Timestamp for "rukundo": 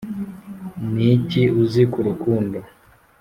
2.07-2.57